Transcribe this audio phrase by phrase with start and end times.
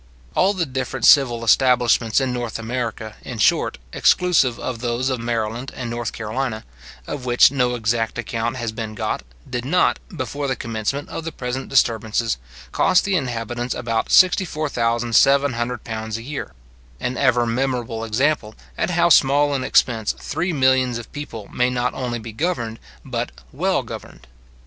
[0.33, 5.71] All the different civil establishments in North America, in short, exclusive of those of Maryland
[5.75, 6.63] and North Carolina,
[7.05, 11.31] of which no exact account has been got, did not, before the commencement of the
[11.31, 12.39] present disturbances,
[12.71, 16.53] cost the inhabitants above £64,700 a year;
[16.99, 21.93] an ever memorable example, at how small an expense three millions of people may not
[21.93, 24.25] only be governed but well governed.